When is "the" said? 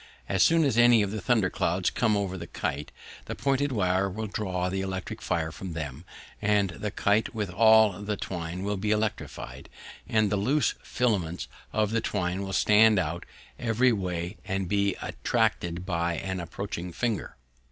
1.11-1.21, 2.35-2.47, 3.25-3.35, 4.67-4.81, 6.71-6.89, 8.01-8.17, 10.31-10.37, 11.91-12.01